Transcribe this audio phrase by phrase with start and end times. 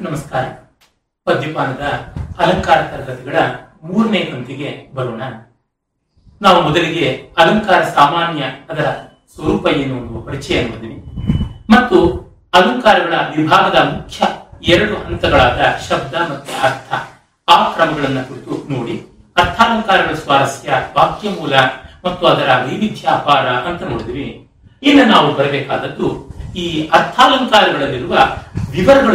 [0.00, 0.44] ನಮಸ್ಕಾರ.
[1.24, 1.82] ಪದ್ಯಪಾನದ
[2.38, 3.36] ಅಲಂಕಾರ ತರಗತಿಗಳ
[3.82, 5.22] ಮೂರನೇ ಕಂತಿಗೆ ಬರೋಣ.
[6.42, 8.86] ನಾವು ಮೊದಲಿಗೆ ಅಲಂಕಾರ ಸಾಮಾನ್ಯ ಅದರ
[9.34, 11.04] ಸ್ವರೂಪ ಏನು ಅನ್ನುವ ಪರಿಚಯ ನೋಡಿದ್ವಿ
[11.70, 11.98] ಮತ್ತು
[12.54, 14.24] ಅಲಂಕಾರಗಳ ವಿಭಾಗದ ಮುಖ್ಯ
[14.72, 16.92] ಎರಡು ಹಂತಗಳಾದ ಶಬ್ದ ಮತ್ತು ಅರ್ಥ.
[17.48, 19.26] ಆ ಕ್ರಮಗಳನ್ನು ಕುರಿತು ನೋಡಿ.
[19.36, 21.52] ಅರ್ಥಾಲಂಕಾರಗಳ ಸ್ವಾರಸ್ಯ ವಾಕ್ಯ ಮೂಲ
[22.04, 24.48] ಮತ್ತು ಅದರ ವೈವಿಧ್ಯ ಅಪಾರ ಅಂತ ನೋಡಿದ್ವಿ.
[24.82, 28.18] ಇನ್ನು ನಾವು ಬರಬೇಕಾದದ್ದು ಈ ಅರ್ಥಾಲಂಕಾರಗಳಲ್ಲಿರುವ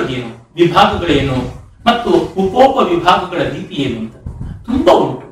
[0.09, 0.42] ಏನು?
[0.55, 4.16] ವಿಭಾಗಗಳೇನು ಮತ್ತು ಉಪೋಪ ವಿಭಾಗಗಳ ರೀತಿ ಏನು ಅಂತ
[4.66, 5.23] ತುಂಬಾ ಉಂಟು.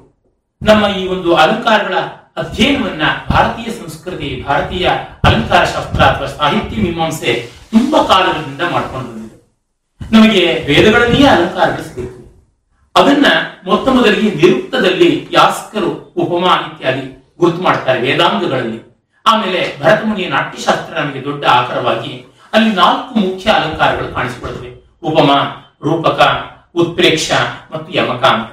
[0.62, 1.96] ನಮ್ಮ ಈ ಒಂದು ಅಲಂಕಾರಗಳ
[2.38, 4.90] ಅಧ್ಯಯನವನ್ನ ಭಾರತೀಯ ಸಂಸ್ಕೃತಿ, ಭಾರತೀಯ
[5.24, 9.58] ಅಲಂಕಾರ ಶಾಸ್ತ್ರ ಅಥವಾ ಸಾಹಿತ್ಯ ಮೀಮಾಂಸೆ ತುಂಬಾ ಕಾಲದಿಂದ ಮಾಡ್ಕೊಂಡು ಬಂದಿದೆ.
[10.12, 12.22] ನಮಗೆ ವೇದಗಳಲ್ಲಿಯೇ ಅಲಂಕಾರಗಳು ಸಿಗುತ್ತವೆ.
[12.96, 13.26] ಅದನ್ನ
[13.66, 18.92] ಮೊತ್ತ ಮೊದಲಿಗೆ ನಿರುಕ್ತದಲ್ಲಿ ಯಾಸ್ಕರು ಉಪಮಾ ಇತ್ಯಾದಿ ಗುರುತು ಮಾಡ್ತಾರೆ ವೇದಾಂಗಗಳಲ್ಲಿ.
[19.26, 24.81] ಆಮೇಲೆ ಭರತಮುನಿಯ ನಾಟ್ಯಶಾಸ್ತ್ರ ನಮಗೆ ದೊಡ್ಡ ಆಕಾರವಾಗಿ ಅಲ್ಲಿ ನಾಲ್ಕು ಮುಖ್ಯ ಅಲಂಕಾರಗಳು ಕಾಣಿಸಿಕೊಳ್ಳುತ್ತವೆ.
[25.04, 25.32] ಉಪಮ,
[25.84, 26.20] ರೂಪಕ,
[26.76, 27.32] ಉತ್ಪ್ರೇಕ್ಷ
[27.72, 28.50] ಮತ್ತು ಯಮಕ ಅಂತ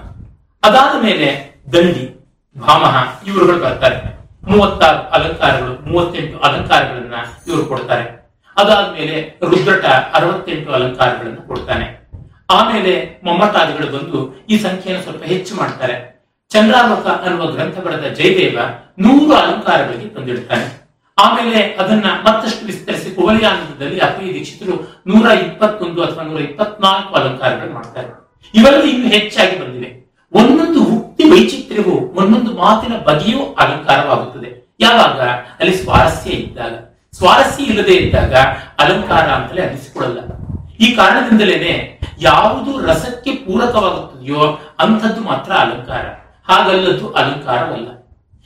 [0.65, 1.29] ಅದಾದ ಮೇಲೆ
[1.73, 2.27] ದಂಡಿ,
[2.61, 4.19] ಭಾಮಹ ಇವರುಗಳು ಬರ್ತಾರೆ.
[4.49, 7.15] ಮೂವತ್ತಾರು ಅಲಂಕಾರಗಳು, ಮೂವತ್ತೆಂಟು ಅಲಂಕಾರಗಳನ್ನ
[7.47, 8.19] ಇವರು ಕೊಡ್ತಾರೆ.
[8.57, 12.09] ಅದಾದ್ಮೇಲೆ ರುದ್ರಟ ಅರವತ್ತೆಂಟು ಅಲಂಕಾರಗಳನ್ನು ಕೊಡ್ತಾನೆ.
[12.51, 16.19] ಆಮೇಲೆ ಮಮ್ಮತಾದಿಗಳು ಬಂದು ಈ ಸಂಖ್ಯೆಯನ್ನು ಸ್ವಲ್ಪ ಹೆಚ್ಚು ಮಾಡ್ತಾರೆ.
[16.51, 18.59] ಚಂದ್ರಾಲೋಕ ಅನ್ನುವ ಗ್ರಂಥ ಬರೆದ ಜಯದೇವ
[18.99, 20.78] ನೂರು ಅಲಂಕಾರಗಳಿಗೆ ತಂದಿಡ್ತಾನೆ.
[21.19, 28.83] ಆಮೇಲೆ ಅದನ್ನ ಮತ್ತಷ್ಟು ವಿಸ್ತರಿಸಿ ಕುವಲಿಯಾನಂದದಲ್ಲಿ ಅಪ್ಪಯ್ಯ ದೀಕ್ಷಿತರು ನೂರ ಇಪ್ಪತ್ತೊಂದು ಅಥವಾ ನೂರ ಇಪ್ಪತ್ನಾಲ್ಕು ಅಲಂಕಾರಗಳು ಮಾಡ್ತಾರೆ ಇವೆಲ್ಲ
[28.83, 30.09] ಇನ್ನು ಹೆಚ್ಚಾಗಿ ಬಂದಿವೆ.
[30.33, 34.77] ಒಂದೊಂದು ಹುಟ್ಟಿ ವೈಚಿತ್ರ್ಯವು, ಒಂದೊಂದು ಮಾತಿನ ಬಗೆಯೂ ಅಲಂಕಾರವಾಗುತ್ತದೆ.
[34.81, 35.21] ಯಾವಾಗ?
[35.61, 36.75] ಅಲ್ಲಿ ಸ್ವಾರಸ್ಯ ಇದ್ದಾಗ.
[37.13, 38.35] ಸ್ವಾರಸ್ಯ ಇಲ್ಲದೆ ಇದ್ದಾಗ
[38.79, 40.33] ಅಲಂಕಾರ ಅಂತಲೇ ಅನ್ನಿಸಿಕೊಳ್ಳಲ್ಲ.
[40.81, 46.07] ಈ ಕಾರಣದಿಂದಲೇನೆ ಯಾವುದು ರಸಕ್ಕೆ ಪೂರಕವಾಗುತ್ತದೆಯೋ ಅಂಥದ್ದು ಮಾತ್ರ ಅಲಂಕಾರ.
[46.53, 47.89] ಹಾಗಲ್ಲದ್ದು ಅಲಂಕಾರವಲ್ಲ.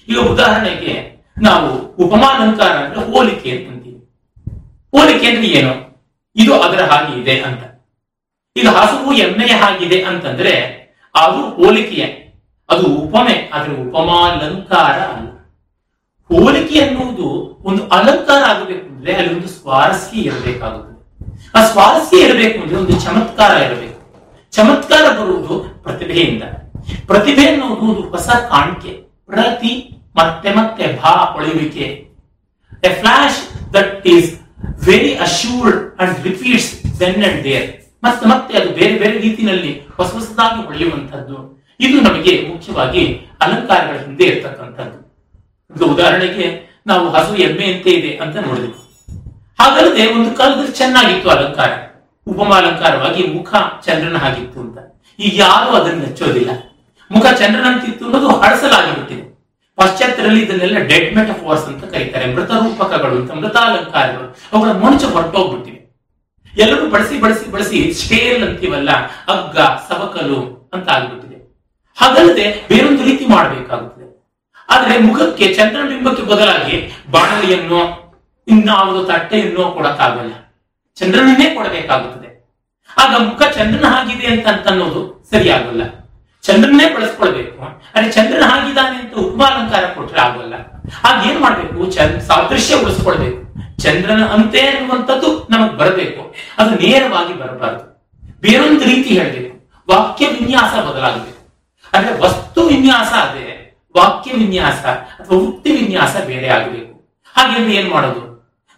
[0.09, 4.19] ಈಗ ಉದಾಹರಣೆಗೆ ನಾವು ಉಪಮಾಲಂಕಾರ ಅಂದ್ರೆ ಹೋಲಿಕೆ ಅಂತೀವಿ.
[4.91, 5.93] ಹೋಲಿಕೆ ಅಂದ್ರೆ ಏನು?
[6.37, 7.65] ಇದು ಅದರ ಹಾಗೆ ಇದೆ ಅಂತ.
[8.57, 10.83] ಈಗ ಹಸುವು ಎಮ್ಮೆಯ ಹಾಗಿದೆ ಅಂತಂದ್ರೆ
[11.15, 12.05] ಅದು ಹೋಲಿಕೆಯ,
[12.71, 15.29] ಅದು ಉಪಮೆ, ಆದ್ರೆ ಉಪಮಾಲಂಕಾರ ಅಲ್ಲ.
[16.29, 20.93] ಹೋಲಿಕೆ ಅನ್ನುವುದು ಒಂದು ಅಲಂಕಾರ ಆಗಬೇಕು ಅಂದ್ರೆ ಅಲ್ಲಿ ಒಂದು ಸ್ವಾರಸ್ಯ ಇರಬೇಕಾಗುತ್ತದೆ.
[21.59, 23.93] ಆ ಸ್ವಾರಸ್ಯ ಇರಬೇಕು ಅಂದ್ರೆ ಒಂದು ಚಮತ್ಕಾರ ಇರಬೇಕು.
[24.53, 26.43] ಚಮತ್ಕಾರ ಬರುವುದು ಪ್ರತಿಭೆಯಿಂದ.
[27.07, 28.91] ಪ್ರತಿಭೆ ಅನ್ನುವುದು ಒಂದು ಹೊಸ ಕಾಣಿಕೆ,
[29.27, 31.87] ಪ್ರತಿ ಮತ್ತೆ ಮತ್ತೆ ಭಾ ಹೊಳೆಯುವಿಕೆ
[32.89, 33.39] a flash
[33.75, 34.29] that is
[34.89, 37.69] very assured and repeats then and there
[38.05, 41.39] ಮತ್ತೆ ಮತ್ತೆ ಅದು ಬೇರೆ ಬೇರೆ ರೀತಿಯಲ್ಲಿ ಹೊಸ ಹೊಸದಾಗಿ ಹೊಳೆಯುವಂತದ್ದು
[41.81, 43.03] ಇದು ನಮಗೆ ಮುಖ್ಯವಾಗಿ
[43.41, 44.99] ಅಲಂಕಾರಗಳ ಹಿಂದೆ ಇರ್ತಕ್ಕಂಥದ್ದು.
[45.77, 46.47] ಈಗ ಉದಾಹರಣೆಗೆ
[46.87, 48.73] ನಾವು ಹಸು ಎಮ್ಮೆ ಅಂತ ಇದೆ ಅಂತ ನೋಡಿದ್ವಿ.
[49.61, 51.71] ಹಾಗಲ್ಲದೆ ಒಂದು ಕಾಲದಲ್ಲಿ ಚೆನ್ನಾಗಿತ್ತು ಅಲಂಕಾರ.
[52.27, 53.53] ಉಪಮಾಲಂಕಾರವಾಗಿ ಮುಖ
[53.87, 54.79] ಚಂದ್ರನ ಹಾಗಿತ್ತು ಅಂತ.
[55.19, 56.51] ಈಗ ಯಾರು ಅದನ್ನು ಮೆಚ್ಚೋದಿಲ್ಲ
[57.11, 59.32] ಮುಖ ಚಂದ್ರನಂತಿತ್ತು ಅನ್ನೋದು ಹಳಸಲಾಗಿ ಬಿಟ್ಟಿದೆ
[59.83, 64.27] ಪಾಶ್ಚಾತ್ಯರಲ್ಲಿ ಇದನ್ನೆಲ್ಲ ಡೆಡ್ ಮೆಟಫೋರ್ಸ್ ಅಂತ ಕರೀತಾರೆ ಮೃತ ರೂಪಕಗಳು ಅಂತ, ಮೃತಾಲಂಕಾರಗಳು.
[64.53, 65.79] ಅವುಗಳ ಮುಂಚೆ ಹೊರಟೋಗ್ಬಿಟ್ಟಿವೆ
[66.63, 68.91] ಎಲ್ಲರೂ ಬಳಸಿ ಬಳಸಿ ಬಳಸಿ ಸ್ಟೇಲ್ ಅಂತೀವಲ್ಲ
[69.33, 70.39] ಅಗ್ಗ ಸವಕಲು
[70.75, 71.39] ಅಂತ ಆಗ್ಬಿಟ್ಟಿದೆ.
[72.01, 74.09] ಹಾಗಲ್ಲದೆ ಬೇರೊಂದು ರೀತಿ ಮಾಡಬೇಕಾಗುತ್ತದೆ.
[74.69, 76.77] ಆದ್ರೆ ಮುಖಕ್ಕೆ ಚಂದ್ರಬಿಂಬಕ್ಕೆ ಬದಲಾಗಿ
[77.11, 77.81] ಬಾಣಲಿಯನ್ನು,
[78.49, 80.35] ಇನ್ನಾವುದು ತಟ್ಟೆಯನ್ನು ಕೊಡಕ್ಕಾಗಲ್ಲ.
[80.99, 82.31] ಚಂದ್ರನನ್ನೇ ಕೊಡಬೇಕಾಗುತ್ತದೆ.
[83.03, 85.83] ಆಗ ಮುಖ ಚಂದ್ರನ ಆಗಿದೆ ಅಂತ ಅಂತ ಅನ್ನೋದು ಸರಿಯಾಗಲ್ಲ.
[86.43, 87.63] ಚಂದ್ರನ್ನೇ ಬಳಸ್ಕೊಳ್ಬೇಕು.
[87.95, 90.55] ಅಂದ್ರೆ ಚಂದ್ರನ ಹಾಗಿದ್ದಾನೆ ಅಂತ ಉಪಮಾಲಂಕಾರ ಕೊಟ್ರೆ ಆಗೋಲ್ಲ.
[91.05, 91.91] ಆಗ ಏನ್ ಮಾಡ್ಬೇಕು?
[91.91, 93.55] ಚಂದ್ರ ಸಾದೃಶ್ಯ ಉಳಿಸ್ಕೊಳ್ಬೇಕು.
[93.83, 96.35] ಚಂದ್ರನ ಅಂತೆ ಅನ್ನುವಂಥದ್ದು ನಮಗ್ ಬರಬೇಕು.
[96.59, 97.93] ಅದು ನೇರವಾಗಿ ಬರಬಾರದು.
[98.41, 99.71] ಬೇರೊಂದು ರೀತಿ ಹೇಳಬೇಕು.
[99.91, 101.61] ವಾಕ್ಯ ವಿನ್ಯಾಸ ಬದಲಾಗಬೇಕು.
[101.93, 107.21] ಅಂದ್ರೆ ವಸ್ತು ವಿನ್ಯಾಸ ಅದೇ ವಾಕ್ಯ ವಿನ್ಯಾಸ ಅಥವಾ ವೃತ್ತಿ ವಿನ್ಯಾಸ ಬೇರೆ ಆಗಬೇಕು.
[107.37, 108.33] ಹಾಗೆ ಏನ್ ಮಾಡೋದು?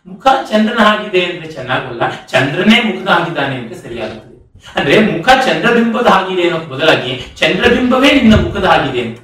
[0.06, 4.33] ಮುಖ ಚಂದ್ರನ ಹಾಗಿದೆ ಅಂದ್ರೆ ಚೆನ್ನಾಗಲ್ಲ ಚಂದ್ರನೇ ಮುಖದ ಆಗಿದ್ದಾನೆ ಅಂದ್ರೆ ಸರಿಯಾಗುತ್ತದೆ.
[4.76, 9.18] ಅಂದ್ರೆ ಮುಖ ಚಂದ್ರಬಿಂಬದ ಆಗಿದೆ ಅನ್ನೋ ಬದಲಾಗಿ ಚಂದ್ರಬಿಂಬವೇ ನಿನ್ನ ಮುಖದ ಆಗಿದೆ ಅಂತ.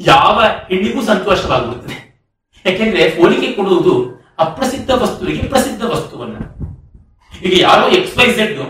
[0.00, 2.12] ಯಾವ ಹೆಣ್ಣಿಗೂ ಸಂತೋಷವಾಗುತ್ತದೆ.
[2.66, 6.36] ಯಾಕೆಂದ್ರೆ ಹೋಲಿಕೆ ಕೊಡುವುದು ಅಪ್ರಸಿದ್ಧ ವಸ್ತುವಿಗೆ ಪ್ರಸಿದ್ಧ ವಸ್ತುವನ್ನ.
[7.42, 8.60] ಈಗ ಯಾರೋ ಎಕ್ಸ್ ವೈ ಝೆಡ್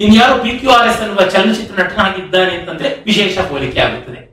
[0.00, 4.30] ಇನ್ಯಾರೋ ಪಿ ಕ್ಯೂ ಆರ್ ಎಸ್ ಅನ್ನುವ ಚಲನಚಿತ್ರ ನಟನಾಗಿದ್ದಾನೆ ಅಂತಂದ್ರೆ ವಿಶೇಷ ಹೋಲಿಕೆ ಆಗುತ್ತದೆ.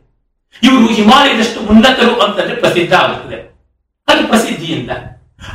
[0.63, 3.36] ಇವರು ಹಿಮಾಲಯದಷ್ಟು ಉನ್ನತರು ಅಂತಂದ್ರೆ ಪ್ರಸಿದ್ಧ ಆಗುತ್ತದೆ.
[4.09, 4.91] ಹಾಗೆ ಪ್ರಸಿದ್ಧಿಯಿಂದ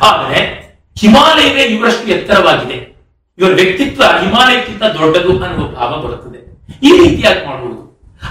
[0.02, 0.62] ಆದರೆ
[0.98, 2.91] ಹಿಮಾಲಯವೇ ಇವರಷ್ಟು ಎತ್ತರವಾಗಿದೆ.
[3.38, 6.40] ಇವರ ವ್ಯಕ್ತಿತ್ವ ಹಿಮಾಲಯಕ್ಕಿಂತ ದೊಡ್ಡದು ಅನ್ನುವ ಭಾವ ಬರುತ್ತದೆ.
[6.86, 7.80] ಈ ರೀತಿಯಾಗಿ ಮಾಡುವುದು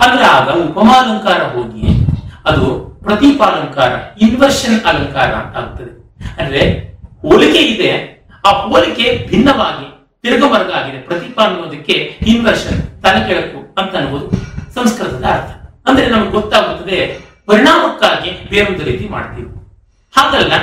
[0.04, 1.88] ಅಂದ್ರೆ ಆಗ ಉಪಮಾಲಂಕಾರ ಹೋಗಿ
[2.50, 2.66] ಅದು
[3.06, 3.92] ಪ್ರತಿಪಾಲಂಕಾರ
[4.26, 5.92] ಇನ್ವರ್ಷನ್ ಅಲಂಕಾರ ಅಂತ ಆಗ್ತದೆ.
[6.42, 6.62] ಅಂದ್ರೆ
[7.24, 7.90] ಹೋಲಿಕೆ ಇದೆ,
[8.48, 9.88] ಆ ಹೋಲಿಕೆ ಭಿನ್ನವಾಗಿ
[10.24, 11.96] ತಿರುಗಮರ್ಗ ಆಗಿದೆ ಪ್ರತಿಪ ಅನ್ನೋದಕ್ಕೆ
[12.34, 14.28] ಇನ್ವರ್ಷನ್ ತಲೆ ಕೆಳಕು ಅಂತ ಅನ್ನುವುದು
[14.78, 15.52] ಸಂಸ್ಕೃತದ ಅರ್ಥ.
[15.88, 16.98] ಅಂದ್ರೆ ನಮ್ಗೆ ಗೊತ್ತಾಗುತ್ತದೆ,
[17.50, 19.50] ಪರಿಣಾಮಕ್ಕಾಗಿ ಬೇರೊಂದು ರೀತಿ ಮಾಡ್ತೀವಿ.
[20.18, 20.54] ಹಾಗಲ್ಲ,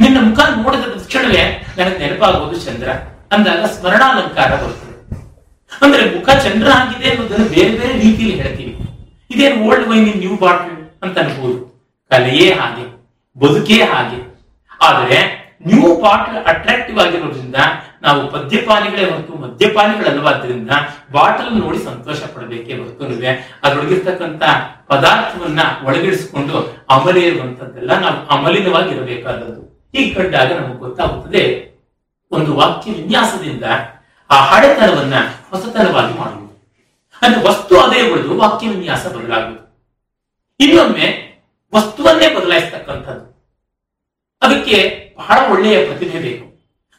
[0.00, 1.44] ನಿನ್ನ ಮುಖ ನೋಡಿದ ತಕ್ಷಣವೇ
[1.78, 2.88] ನನಗೆ ನೆನಪಾಗುವುದು ಚಂದ್ರ.
[3.32, 4.96] ಅಂದಾಗ ಸ್ಮರಣಾಲಂಕಾರ ಬರುತ್ತದೆ.
[5.82, 8.72] ಅಂದ್ರೆ ಮುಖ ಚಂದ್ರ ಆಗಿದೆ ಅನ್ನೋದನ್ನು ಬೇರೆ ಬೇರೆ ರೀತಿಯಲ್ಲಿ ಹೇಳ್ತೀವಿ.
[9.30, 11.58] ಇದೇನು old wine in new bottle ಅಂತ ಅನ್ಬೋದು.
[12.10, 12.84] ಕಲೆಯೇ ಹಾಗೆ,
[13.38, 14.20] ಬದುಕೇ ಹಾಗೆ.
[14.82, 15.18] ಆದರೆ
[15.66, 17.54] ನ್ಯೂ ಬಾಟಲ್ ಅಟ್ರಾಕ್ಟಿವ್ ಆಗಿರೋದ್ರಿಂದ
[18.02, 20.70] ನಾವು ಪದ್ಯಪಾನಿಗಳೇ ಹೊರತು ಮದ್ಯಪಾನಿಗಳಲ್ಲವಾದ್ರಿಂದ
[21.12, 23.04] ಬಾಟಲ್ ನೋಡಿ ಸಂತೋಷ ಪಡಬೇಕೇ ಹೊರತು
[23.64, 24.42] ಅದರೊಳಗಿರ್ತಕ್ಕಂಥ
[24.88, 29.90] ಪದಾರ್ಥವನ್ನ ಒಳಗಿಡಿಸಿಕೊಂಡು ಅಮಲಿ ಇರುವಂತದ್ದೆಲ್ಲ ನಾವು ಅಮಲಿನವಾಗಿರಬೇಕಾದದ್ದು.
[29.94, 31.75] ಈ ಕಂಡಾಗ ನಮಗೆ ಗೊತ್ತಾಗುತ್ತದೆ
[32.30, 33.64] ಒಂದು ವಾಕ್ಯ ವಿನ್ಯಾಸದಿಂದ
[34.30, 35.14] ಆ ಹಳೆತನವನ್ನ
[35.50, 36.46] ಹೊಸತನವಾಗಿ ಮಾಡುವುದು.
[37.22, 39.66] ಅಂದ್ರೆ ವಸ್ತು ಅದೇ ಉಳಿದು ವಾಕ್ಯ ವಿನ್ಯಾಸ ಬದಲಾಗುವುದು.
[40.60, 41.26] ಇನ್ನೊಮ್ಮೆ
[41.74, 43.36] ವಸ್ತುವನ್ನೇ ಬದಲಾಯಿಸ್ತಕ್ಕಂಥದ್ದು.
[44.42, 46.46] ಅದಕ್ಕೆ ಬಹಳ ಒಳ್ಳೆಯ ಪ್ರತಿಭೆ ಬೇಕು.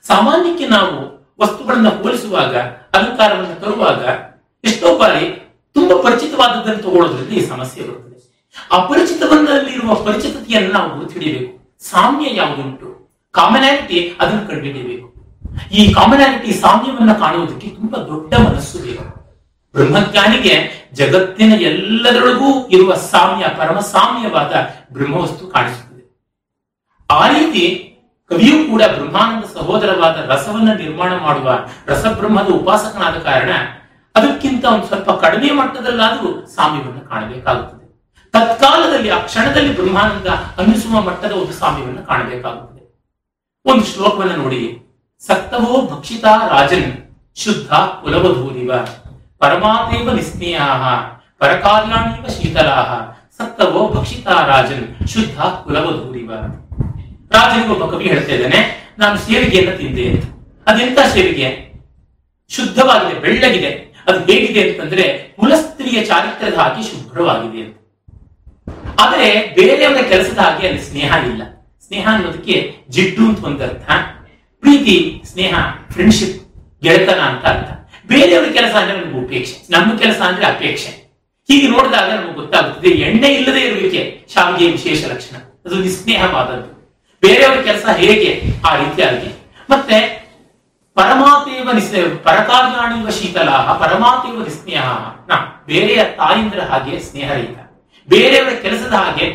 [0.07, 4.05] ಸಾಮಾನ್ಯಕ್ಕೆ ನಾವು ವಸ್ತುಗಳನ್ನ ಹೋಲಿಸುವಾಗ, ಅಲಂಕಾರವನ್ನು ತರುವಾಗ
[4.65, 8.07] ಎಷ್ಟೋ ಬಾರಿ ತುಂಬಾ ಪರಿಚಿತವಾದದ್ದನ್ನು ತಗೊಳ್ಳೋದ್ರಿಂದ ಈ ಸಮಸ್ಯೆ ಬರುತ್ತದೆ.
[8.71, 12.87] ಅಪರಿಚಿತವನ್ನಲ್ಲಿರುವ ಪರಿಚಿತತೆಯನ್ನು ನಾವು ಗುರುತಿಡಿಬೇಕು ಸಾಮ್ಯ ಯಾವುದುಂಟು
[13.31, 15.06] ಕಾಮನಾಲಿಟಿ ಅದನ್ನು ಕಂಡುಹಿಡಿಯಬೇಕು.
[15.71, 19.17] ಈ ಕಾಮನಾಲಿಟಿ ಸಾಮ್ಯವನ್ನು ಕಾಣುವುದಕ್ಕೆ ತುಂಬಾ ದೊಡ್ಡ ಮನಸ್ಸು ಬೇಕು
[19.75, 24.53] ಬ್ರಹ್ಮಜ್ಞಾನಿಗೆ ಜಗತ್ತಿನ ಎಲ್ಲದರೊಳಗೂ ಇರುವ ಸಾಮ್ಯ ಪರಮ ಸಾಮ್ಯವಾದ
[24.91, 26.03] ಬ್ರಹ್ಮವಸ್ತು ಕಾಣಿಸುತ್ತದೆ.
[27.09, 27.93] ಆ ರೀತಿ
[28.27, 33.49] ಕವಿಯೂ ಕೂಡ ಬ್ರಹ್ಮಾನಂದ ಸಹೋದರವಾದ ರಸವನ್ನ ನಿರ್ಮಾಣ ಮಾಡುವ ರಸಬ್ರಹ್ಮದ ಉಪಾಸಕನಾದ ಕಾರಣ
[34.15, 37.77] ಅದಕ್ಕಿಂತ ಒಂದು ಸ್ವಲ್ಪ ಕಡಿಮೆ ಮಟ್ಟದಲ್ಲಾದರೂ ಸಾಮ್ಯವನ್ನು ಕಾಣಬೇಕಾಗುತ್ತದೆ.
[38.31, 42.77] ತತ್ಕಾಲದಲ್ಲಿ, ಆ ಕ್ಷಣದಲ್ಲಿ ಬ್ರಹ್ಮಾನಂದ ಅನ್ನಿಸುವ ಮಟ್ಟದ ಒಂದು ಸಾಮ್ಯವನ್ನು ಕಾಣಬೇಕಾಗುತ್ತದೆ.
[43.65, 44.86] ಒಂದು ಶ್ಲೋಕವನ್ನು ನೋಡಿ.
[45.25, 46.91] ಸಕ್ತವೋ ಭಕ್ಷಿತಾ ರಾಜನ್,
[47.35, 48.71] ಶುದ್ಧ ಕುಲವಧೂರಿವ.
[49.39, 50.61] ಪರಮಾತೇವ ನಿಸ್ನೇಹ
[51.39, 52.91] ಪರಕಾರ್ಯಾಣೀವ ಶೀತಲಾಹ
[53.37, 56.31] ಸಕ್ತವೋ ಭಕ್ಷಿತಾ ರಾಜನ್, ಶುದ್ಧ ಕುಲವಧೂರಿವ.
[57.31, 58.59] ರಾಜನಿಗೆ ಒಬ್ಬ ಕವಿ ಹೇಳ್ತಾ ಇದ್ದಾನೆ,
[58.99, 60.05] ನಾನು ಸೇರಿಗೆಯನ್ನು ತಿಂದೆ
[60.67, 61.49] ಅದೆಂತ ಸೇರಿಗೆ
[62.49, 63.71] ಶುದ್ಧವಾಗಿದೆ, ಬೆಳ್ಳಗಿದೆ.
[64.07, 67.63] ಅದು ಹೇಗಿದೆ ಅಂತಂದ್ರೆ, ಕುಲಸ್ತ್ರೀಯ ಚಾರಿತ್ರ್ಯದ ಹಾಗೆ ಶುಭ್ರವಾಗಿದೆ
[68.99, 71.41] ಆದರೆ ಬೇರೆಯವರ ಕೆಲಸದ ಹಾಗೆ ಅಲ್ಲಿ ಸ್ನೇಹ ಇಲ್ಲ.
[71.87, 72.55] ಸ್ನೇಹ ಅನ್ನೋದಕ್ಕೆ
[72.89, 73.61] ಜಿಡ್ಡು ಅಂತ
[74.59, 75.55] ಪ್ರೀತಿ, ಸ್ನೇಹ
[75.91, 76.47] ಫ್ರೆಂಡ್ಶಿಪ್
[76.83, 77.71] ಗೆಳೆತನ ಅಂತ ಅರ್ಥ.
[78.07, 79.67] ಬೇರೆಯವರ ಕೆಲಸ ಅಂದ್ರೆ ನಮ್ಗೆ ಉಪೇಕ್ಷೆ.
[79.69, 81.07] ನಮ್ಮ ಕೆಲಸ ಅಂದ್ರೆ ಅಪೇಕ್ಷೆ.
[81.51, 85.37] ಹೀಗೆ ನೋಡಿದಾಗ ನಮಗೆ ಗೊತ್ತಾಗುತ್ತದೆ, ಎಣ್ಣೆ ಇಲ್ಲದೆ ಇರುವಿಕೆ ಶಾವಿಗೆ ವಿಶೇಷ ಲಕ್ಷಣ.
[85.37, 86.77] ಅದು ನಿಸ್ನೇಹವಾದದ್ದು.
[87.21, 88.43] ಬೇರೆಯವರ ಕೆಲಸ ಹೇಗೆ?
[88.65, 89.45] ಆ ರೀತಿಯಾಗಿ.
[89.69, 90.27] ಮತ್ತೆ,
[90.95, 94.83] ಪರಮಾತೇವ ನಿಸ್ನೇಹ, ಪರಕಾರ್ಯಾಣಿವ ಶೀತಲಾಹ, ಪರಮಾತೇವ ನಿಸ್ನೇಹ.
[95.27, 97.59] ನಾ, ಬೇರೆಯ ತಾಯಿಂದ್ರ ಹಾಗೆ ಸ್ನೇಹರಹಿತ.
[98.09, 99.25] ಬೇರೆಯವರ ಕೆಲಸದ ಹಾಗೆ,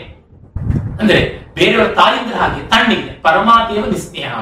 [1.00, 4.34] ಅಂದ್ರೆ ಬೇರೆಯವರ ತಾಯಿಂದ್ರ ಹಾಗೆ ತಣ್ಣಿದೆ ಪರಮಾತೇವ ನಿಸ್ನೇಹ.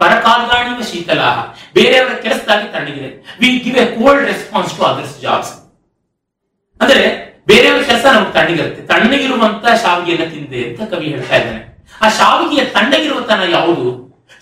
[0.00, 1.38] ಪರಕಾರ್ಯಾಣಿವ ಶೀತಲಾಹ
[1.74, 3.08] ಬೇರೆಯವರ ಕೆಲಸದಾಗಿ ತಣ್ಣಗಿದೆ
[3.40, 5.52] we give a cold response to others jobs
[6.82, 7.02] ಅಂದ್ರೆ
[7.46, 8.82] ಬೇರೆಯವರ ಕೆಲಸ ನಮ್ಗೆ ತಣ್ಣಗಿರುತ್ತೆ.
[8.82, 11.88] ತಣ್ಣಗಿರುವಂತ ಶಾವಿಗೆಯನ್ನ ತಿಂದೆ ಅಂತ ಕವಿ ಹೇಳ್ತಾ ಇದ್ದಾನೆ.
[12.02, 13.86] ಆ ಶಾವಿಗೆಯ ತಣ್ಣಗಿರುವತನ ಯಾವುದು?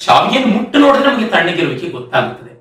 [0.01, 2.53] ಶಾವಿಗೆಯನ್ನು ಮುಟ್ಟು ನೋಡಿದ್ರೆ ನಮಗೆ ತಣ್ಣಗಿರುವಿಕೆ ಗೊತ್ತಾಗುತ್ತದೆ.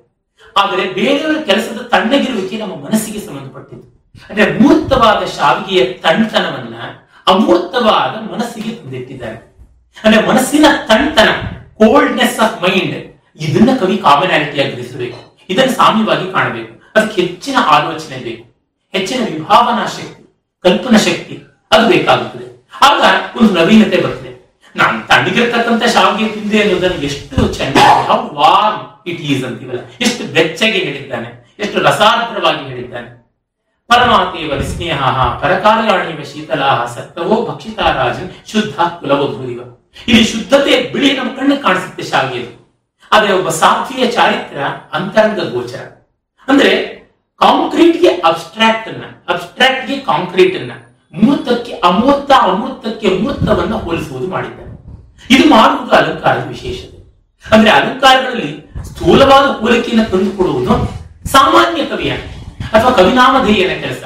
[0.56, 3.86] ಆದರೆ ಬೇರೆಯವರ ಕೆಲಸದ ತಣ್ಣಗಿರುವಿಕೆ ನಮ್ಮ ಮನಸ್ಸಿಗೆ ಸಂಬಂಧಪಟ್ಟಿದ್ದು.
[4.30, 6.74] ಅಂದ್ರೆ ಮೂರ್ತವಾದ ಶಾವಿಗೆಯ ತಣ್ಣತನವನ್ನ
[7.26, 9.38] ಅಮೂರ್ತವಾದ ಮನಸ್ಸಿಗೆ ತಂದಿಟ್ಟಿದ್ದಾರೆ.
[10.04, 16.92] ಅಂದ್ರೆ ಮನಸ್ಸಿನ ತಣ್ಣತನ ಕೋಲ್ಡ್ನೆಸ್ ಆಫ್ ಮೈಂಡ್ ಇದನ್ನ ಕವಿ ಕಾಮನಾಲಿಟಿಯಾಗಿ ಗ್ರಹಿಸಬೇಕು ಇದನ್ನು ಸಾಮ್ಯವಾಗಿ ಕಾಣಬೇಕು.
[16.96, 18.48] ಅದಕ್ಕೆ ಹೆಚ್ಚಿನ ಆಲೋಚನೆ ಬೇಕು.
[18.92, 20.22] ಹೆಚ್ಚಿನ ವಿಭಾವನಾ ಶಕ್ತಿ,
[20.62, 21.42] ಕಲ್ಪನಾ ಶಕ್ತಿ,
[21.72, 22.68] ಅದು ಬೇಕಾಗುತ್ತದೆ.
[22.82, 23.02] ಆಗ
[23.42, 24.62] ಒಂದು ನವೀನತೆ ಬರ್ತದೆ.
[24.76, 29.80] ನಾನು ತಣ್ಣಗಿರ್ತಕ್ಕಂಥ ಶಾವಿಗೆ ತಿಂದೆ ಅನ್ನೋದನ್ನು ಎಷ್ಟು ಚೆನ್ನಾಗಿ ಹೌ ವಾರ್ಮ್ ಇಟ್ ಈಸ್ ಅಂತೀವಲ್ಲ.
[30.00, 31.56] ಎಷ್ಟು ಬೆಚ್ಚಗೆ ಹೇಳಿದ್ದಾನೆ.
[31.58, 33.18] ಎಷ್ಟು ರಸಾರ್ದ್ರವಾಗಿ ಹೇಳಿದ್ದಾನೆ.
[33.88, 39.77] ಪರಮಾತೇವ ವಿಸ್ನೇಹ ಪರಕಾರ್ಯಾಣಿವ ಶೀತಲಾಹ, ಸತ್ತವೋ ಭಕ್ಷಿತಾ ರಾಜನ್, ಶುದ್ಧ ಕುಲವಧೂರಿವ
[40.08, 42.58] ಇಲ್ಲಿ ಶುದ್ಧತೆ ಬಿಳಿ ನಮ್ಮ ಕಣ್ಣು ಕಾಣಿಸುತ್ತೆ ಶಾವಿಗೆಯಲ್ಲಿ
[43.12, 44.58] ಆದ್ರೆ ಒಬ್ಬ ಸಾತ್ವಿಯ ಚಾರಿತ್ರ
[44.92, 45.82] ಅಂತರಂಗ ಗೋಚರ.
[46.48, 46.98] ಅಂದ್ರೆ
[47.38, 50.72] ಕಾಂಕ್ರೀಟ್ಗೆ ಅಬ್ಸ್ಟ್ರಾಕ್ಟ್ ಅನ್ನ ಅಬ್ಸ್ಟ್ರಾಕ್ಟ್ಗೆ ಕಾಂಕ್ರೀಟ್ ಅನ್ನ
[51.14, 54.68] ಮೂರ್ತಕ್ಕೆ ಅಮೂರ್ತ, ಅಮೂರ್ತಕ್ಕೆ ಮೂರ್ತವನ್ನ ಹೋಲಿಸುವುದು ಮಾಡಿದ್ದಾರೆ.
[55.34, 56.98] ಇದು ಮಾಡುವುದು ಅಲಂಕಾರದ ವಿಶೇಷತೆ.
[57.54, 58.52] ಅಂದ್ರೆ ಅಲಂಕಾರಗಳಲ್ಲಿ
[58.84, 60.74] ಸ್ಥೂಲವಾದ ಹೋಲಿಕೆಯನ್ನು ತಂದುಕೊಡುವುದು
[61.28, 62.12] ಸಾಮಾನ್ಯ ಕವಿಯ
[62.72, 64.04] ಅಥವಾ ಕವಿನಾಮಧೇಯನ ಕೆಲಸ.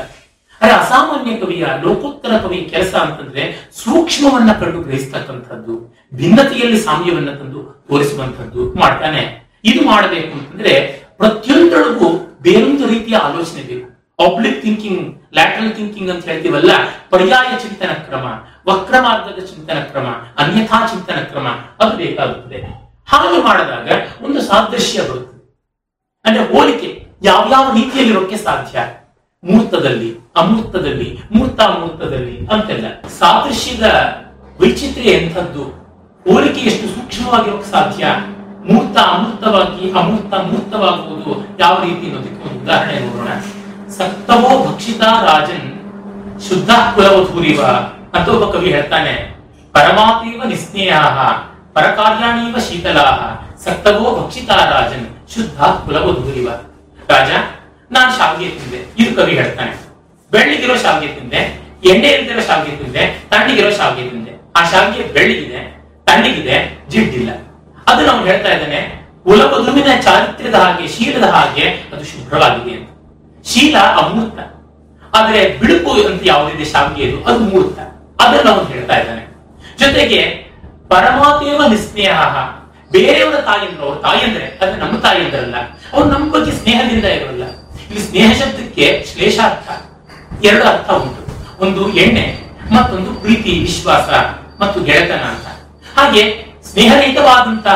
[0.67, 3.45] ಅಸಾಮಾನ್ಯ ಕವಿಯ ಲೋಕೋತ್ತರ ಕವಿ ಕೆಲಸ ಅಂತಂದ್ರೆ
[3.83, 5.75] ಸೂಕ್ಷ್ಮವನ್ನ ಕಂಡು ಗ್ರಹಿಸ್ತಕ್ಕಂಥದ್ದು,
[6.15, 9.23] ಭಿನ್ನತೆಯಲ್ಲಿ ಸಾಮ್ಯವನ್ನ ತಂದು ತೋರಿಸುವಂತದ್ದು ಮಾಡ್ತಾನೆ.
[9.71, 10.75] ಇದು ಮಾಡಬೇಕು ಅಂತಂದ್ರೆ
[11.19, 12.09] ಪ್ರತಿಯೊಂದರೊಳಗೂ
[12.47, 13.89] ಬೇರೊಂದು ರೀತಿಯ ಆಲೋಚನೆ ಬೇಕು.
[14.21, 15.05] ಪಬ್ಲಿಕ್ ಥಿಂಕಿಂಗ್
[15.37, 16.73] ಲ್ಯಾಟ್ರಲ್ ಥಿಂಕಿಂಗ್ ಅಂತ ಹೇಳ್ತೀವಲ್ಲ,
[17.11, 18.27] ಪರ್ಯಾಯ ಚಿಂತನ ಕ್ರಮ
[18.69, 21.47] ವಕ್ರ ಮಾರ್ಗದ ಚಿಂತನ ಕ್ರಮ, ಅನ್ಯಥಾ ಚಿಂತನ ಕ್ರಮ,
[21.81, 22.59] ಅದು ಬೇಕಾಗುತ್ತದೆ.
[23.13, 23.89] ಹಾಗೆ ಮಾಡಿದಾಗ
[24.25, 25.41] ಒಂದು ಸಾದೃಶ್ಯ ಬರುತ್ತದೆ.
[26.25, 26.91] ಅಂದ್ರೆ ಹೋಲಿಕೆ
[27.23, 28.79] ಯಾವ್ಯಾವ ರೀತಿಯಲ್ಲಿರೋಕ್ಕೆ ಸಾಧ್ಯ?
[29.45, 32.87] ಮೂರ್ತದಲ್ಲಿ ಅಮೂರ್ತದಲ್ಲಿ, ಮೂರ್ತಾಮೂರ್ತದಲ್ಲಿ ಅಂತೆಲ್ಲ.
[33.19, 33.87] ಸಾದೃಶ್ಯದ
[34.61, 35.65] ವೈಚಿತ್ರ್ಯ ಎಂಥದ್ದು?
[36.27, 38.05] ಹೋಲಿಕೆ ಎಷ್ಟು ಸೂಕ್ಷ್ಮವಾಗಿ ಸಾಧ್ಯ?
[38.73, 43.33] ಮೂರ್ತ ಅಮೂರ್ತವಾಗಿ, ಅಮೂರ್ತ ಮೂರ್ತವಾಗುವುದು ಯಾವ ರೀತಿ ಅನ್ನೋದಕ್ಕೆ ಒಂದು ಉದಾಹರಣೆ ನೋಡೋಣ.
[43.97, 45.67] ಸತ್ತವೋ ಭಕ್ಷಿತಾ ರಾಜನ್,
[46.49, 47.63] ಶುದ್ಧ ಕುಲವಧೂರಿವ
[48.15, 49.15] ಅಂತ ಒಬ್ಬ ಕವಿ ಹೇಳ್ತಾನೆ,
[49.73, 51.01] ಪರಮಾತೀವ ನಿಸ್ನೇಹ
[51.75, 53.19] ಪರಕಾರ್ಯಾಣೀವ ಶೀತಲಾಹ
[53.65, 56.49] ಸತ್ತವೋ ಭಕ್ಷಿತಾ ರಾಜನ್, ಶುದ್ಧ ಕುಲವಧೂರಿವ.
[57.09, 57.31] ರಾಜ
[57.93, 59.03] ನಾನು ಶಾವಿಗೆ ತಿಂದೆ.
[59.03, 59.73] ಇದು ಕವಿ ಹೇಳ್ತಾನೆ.
[60.31, 61.61] ಬೆಳ್ಳಿಗಿರೋ ಶಾವಿಗೆ ತಿಂದೆ.
[61.85, 63.25] ಎಣ್ಣೆ ಇಲ್ದಿರೋ ಶಾವಿಗೆ ತಿಂದೆ.
[63.31, 64.31] ತಣ್ಣಗಿರೋ ಶಾವಿಗೆ ತಿಂದೆ.
[64.57, 67.31] ಆ ಶಾವಿಗೆ ಬೆಳ್ಳಿಗಿದೆ ತಣ್ಣಗಿದೆ ಜಿಡ್ಡಿಲ್ಲ.
[67.87, 72.89] ಅದು ನಾವು ಹೇಳ್ತಾ ಇದ್ದಾನೆ ಕುಲವಧುವಿನ ಚಾರಿತ್ರ್ಯದ ಹಾಗೆ, ಶೀಲದ ಹಾಗೆ, ಅದು ಶುಭ್ರವಾಗಿದೆ ಅಂತ.
[73.47, 74.39] ಶೀಲ ಅಮೂರ್ತ.
[75.15, 77.79] ಆದ್ರೆ ಬಿಳುಪು ಅಂತ ಯಾವುದಿದೆ ಶಾವಿಗೆಯದು ಅದು ಮೂರ್ತ.
[78.23, 79.27] ಅದನ್ನು ಅವನು ಹೇಳ್ತಾ ಇದ್ದಾನೆ.
[79.79, 80.21] ಜೊತೆಗೆ
[80.89, 82.21] ಪರಮಾತ್ಮೇವ ನಿಸ್ನೇಹ.
[82.93, 85.57] ಬೇರೆಯವರ ತಾಯಂದ್ರು ಅವ್ರ ತಾಯಂದ್ರೆ ಅದು ನಮ್ಮ ತಾಯಂದ್ರಲ್ಲ
[85.93, 87.43] ಅವ್ರು ನಮ್ಮ ಬಗ್ಗೆ ಸ್ನೇಹದಿಂದ ಇರೋಲ್ಲ.
[87.93, 89.69] ಇಲ್ಲಿ ಸ್ನೇಹ ಶಬ್ದಕ್ಕೆ ಶ್ಲೇಷಾರ್ಥ.
[90.45, 91.23] ಎರಡು ಅರ್ಥ ಉಂಟು.
[91.65, 92.39] ಒಂದು ಎಣ್ಣೆ,
[92.73, 94.09] ಮತ್ತೊಂದು ಪ್ರೀತಿ, ವಿಶ್ವಾಸ,
[94.63, 95.47] ಮತ್ತು ಗೆಳೆತನ ಅಂತ.
[95.99, 97.67] ಹಾಗೆ ಸ್ನೇಹರಹಿತವಾದಂತ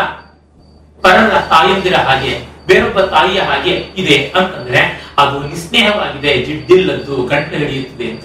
[1.04, 2.32] ಪರರ ತಾಯಂದಿರ ಹಾಗೆ,
[2.66, 8.24] ಬೇರೊಬ್ಬ ತಾಯಿಯ ಹಾಗೆ ಇದೆ ಅಂತಂದ್ರೆ ಅದು ನಿಸ್ನೇಹವಾಗಿದೆ, ಜಿಡ್ಡಿಲ್ಲದ್ದು ಗಂಟು ಹಿಡಿಯುತ್ತದೆ ಅಂತ.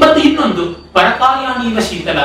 [0.00, 2.18] ಮತ್ತೆ ಇನ್ನೊಂದು ಪರಕಾರ್ಯಾಣೀವ ಶೀತಲ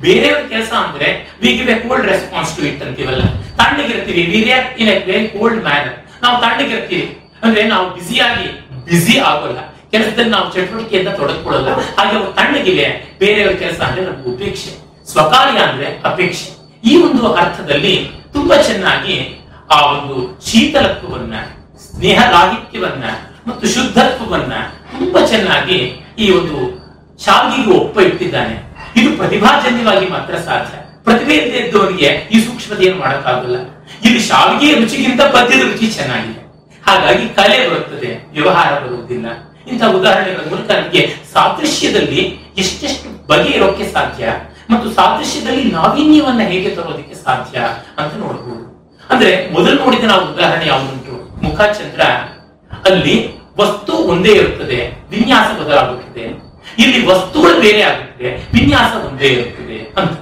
[0.00, 3.24] ಬೇರೆಯವ್ರ ಕೆಲಸ ಅಂದ್ರೆ we give a cold response to it ಅಂತೀವಲ್ಲ.
[3.58, 9.58] ತಣ್ಣಗಿರ್ತೀವಿ we react in a very cold manner ನಾವು ತಣ್ಣಗಿರ್ತೀವಿ ಅಂದ್ರೆ ನಾವು ಬ್ಯುಸಿಯಾಗಿ ಬ್ಯುಸಿ ಆಗೋಲ್ಲ.
[9.90, 11.68] ಕೆಲಸದಲ್ಲಿ ನಾವು ಚಟುವಟಿಕೆಯಿಂದ ತೊಡಗಿಕೊಳ್ಳಲ್ಲ.
[11.68, 14.82] ಹಾಗೆ ಅವ್ರು ತಣ್ಣಗಿವೆ ಬೇರೆಯವರ ಕೆಲಸ ಅಂದ್ರೆ ನಮ್ಗೆ ಉಪೇಕ್ಷೆ.
[15.12, 16.62] ಸ್ವಕಾರ್ಯ ಅಂದ್ರೆ ಅಪೇಕ್ಷೆ.
[16.84, 21.34] ಈ ಒಂದು ಅರ್ಥದಲ್ಲಿ ತುಂಬಾ ಚೆನ್ನಾಗಿ ಆ ಒಂದು ಶೀತಲತ್ವವನ್ನ
[21.78, 23.04] ಸ್ನೇಹ ರಾಹಿತ್ಯವನ್ನ
[23.46, 24.52] ಮತ್ತು ಶುದ್ಧತ್ವವನ್ನ
[24.98, 26.82] ತುಂಬಾ ಚೆನ್ನಾಗಿ ಈ ಒಂದು
[27.24, 28.72] ಶಾವಿಗೆಗೆ ಒಪ್ಪ ಇಟ್ಟಿದ್ದಾನೆ.
[28.96, 30.78] ಇದು ಪ್ರತಿಭಾಜನ್ಯವಾಗಿ ಮಾತ್ರ ಸಾಧ್ಯ.
[31.04, 33.56] ಪ್ರತಿಭೆ ಇದ್ದವರಿಗೆ ಈ ಸೂಕ್ಷ್ಮತೆಯನ್ನು ಮಾಡಕ್ಕಾಗಲ್ಲ.
[34.04, 36.41] ಇಲ್ಲಿ ಶಾವಿಗೆಯ ರುಚಿಗಿಂತ ಪದ್ಯದ ರುಚಿ ಚೆನ್ನಾಗಿದೆ.
[36.86, 39.26] ಹಾಗಾಗಿ ಕಲೆ ಬರುತ್ತದೆ, ವ್ಯವಹಾರ ಬರುವುದಿಲ್ಲ.
[39.70, 44.32] ಇಂತಹ ಉದಾಹರಣೆಗಳ ಮೂಲಕ ನಮಗೆ ಸಾದೃಶ್ಯದಲ್ಲಿ ಎಷ್ಟೆಷ್ಟು ಬಗೆ ಇರೋಕೆ ಸಾಧ್ಯ
[44.70, 47.58] ಮತ್ತು ಸಾದೃಶ್ಯದಲ್ಲಿ ನಾವೀನ್ಯವನ್ನ ಹೇಗೆ ತರೋದಕ್ಕೆ ಸಾಧ್ಯ
[47.98, 48.72] ಅಂತ ನೋಡಬಹುದು.
[49.10, 51.44] ಅಂದ್ರೆ ಮೊದಲು ನೋಡಿದ ನಾವು ಉದಾಹರಣೆ ಯಾವುದುಂಟು?
[51.44, 52.00] ಮುಖಚಂದ್ರ.
[52.84, 56.22] ಅಲ್ಲಿ ವಸ್ತು ಒಂದೇ ಇರುತ್ತದೆ, ವಿನ್ಯಾಸ ಬದಲಾಗುತ್ತದೆ.
[56.78, 60.18] ಇಲ್ಲಿ ವಸ್ತುಗಳು ಬೇರೆ ಆಗುತ್ತದೆ, ವಿನ್ಯಾಸ ಒಂದೇ ಇರುತ್ತದೆ ಅಂತ.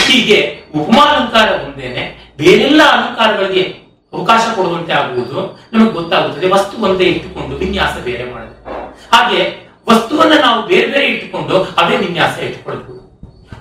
[0.00, 3.81] ಹೀಗೆ ಉಪಮಾಲಂಕಾರ ಒಂದೇನೆ, ಬೇರೆಲ್ಲ ಅಲಂಕಾರಗಳಿಗೆ
[4.12, 6.48] ಅವಕಾಶ ಕೊಡುವಂತೆ ಆಗುವುದು ನಮಗೆ ಗೊತ್ತಾಗುತ್ತದೆ.
[6.48, 8.70] ವಸ್ತು ಒಂದೇ ಇಟ್ಟುಕೊಂಡು ವಿನ್ಯಾಸ ಬೇರೆ ಮಾಡಬೇಕು
[9.14, 13.02] ಹಾಗೆ ವಸ್ತುವನ್ನ ನಾವು ಬೇರೆ ಬೇರೆ ಇಟ್ಟುಕೊಂಡು ಅದೇ ವಿನ್ಯಾಸ ಇಟ್ಟುಕೊಳ್ಬಹುದು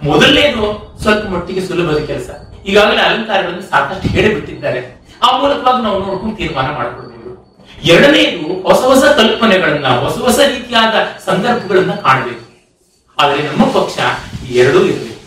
[0.04, 2.30] ಮೊದಲನೇದು ಸ್ವಲ್ಪ ಮಟ್ಟಿಗೆ ಸುಲಭದ ಕೆಲಸ.
[2.66, 5.02] ಈಗಾಗಲೇ ಅಲಂಕಾರಗಳನ್ನು ಸಾಕಷ್ಟು ಹೇಳಿಬಿಟ್ಟಿದ್ದಾರೆ.
[5.24, 7.22] ಆ ಮೂಲಕವಾಗಿ ನಾವು ನೋಡ್ಕೊಂಡು ತೀರ್ಮಾನ ಮಾಡಿಕೊಳ್ಬಹುದು.
[7.84, 10.94] ಎರಡನೆಯದು ಹೊಸ ಹೊಸ ಕಲ್ಪನೆಗಳನ್ನ, ಹೊಸ ಹೊಸ ರೀತಿಯಾದ
[11.26, 12.52] ಸಂದರ್ಭಗಳನ್ನ ಕಾಣಬೇಕು.
[13.20, 13.98] ಆದರೆ ನಮ್ಮ ಪಕ್ಷ
[14.50, 15.22] ಎರಡೂ ಇರಬೇಕು.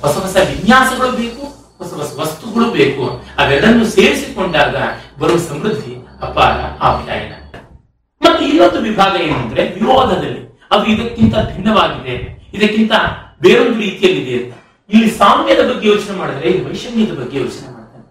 [0.00, 1.44] ಹೊಸ ಹೊಸ ವಿನ್ಯಾಸಗಳು ಬೇಕು,
[1.78, 4.76] ಹೊಸ ಹೊಸ ವಸ್ತುಗಳು ಬೇಕು ಅವೆಲ್ಲನ್ನು ಸೇರಿಸಿಕೊಂಡಾಗ
[5.18, 6.52] ಬರುವ ಸಮೃದ್ಧಿ ಅಪಾರ
[6.82, 7.32] ಆಪ್ಯಾಯನ
[8.22, 10.60] ಮತ್ತೆ ಇನ್ನೊಂದು ವಿಭಾಗ ಏನಂದ್ರೆ ವಿರೋಧದಲ್ಲಿ.
[10.70, 12.14] ಅದು ಇದಕ್ಕಿಂತ ಭಿನ್ನವಾಗಿದೆ.
[12.54, 12.92] ಇದಕ್ಕಿಂತ
[13.42, 14.54] ಬೇರೊಂದು ರೀತಿಯಲ್ಲಿದೆ ಅಂತ.
[14.90, 18.04] ಇಲ್ಲಿ ಸಾಮ್ಯದ ಬಗ್ಗೆ ಯೋಚನೆ ಮಾಡಿದ್ರೆ ಇಲ್ಲಿ ವೈಷಮ್ಯದ ಬಗ್ಗೆ ಯೋಚನೆ ಮಾಡ್ತಾನೆ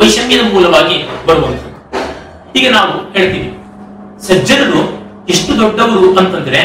[0.00, 2.58] ವೈಷಮ್ಯದ ಮೂಲವಾಗಿ ಬರುವಂಥದ್ದು.
[2.58, 3.50] ಈಗ ನಾವು ಹೇಳ್ತೀವಿ,
[4.26, 4.82] ಸಜ್ಜನರು
[5.28, 6.60] ಎಷ್ಟು ದೊಡ್ಡವರು ಅಂತಂದ್ರೆ